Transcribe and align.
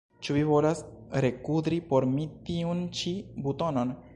Ĉu 0.27 0.35
vi 0.35 0.39
volas 0.51 0.79
rekudri 1.25 1.79
por 1.91 2.09
mi 2.17 2.27
tiun 2.49 2.83
ĉi 3.01 3.17
butonon? 3.45 3.95